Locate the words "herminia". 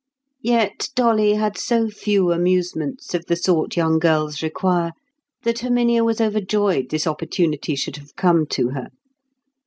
5.59-6.03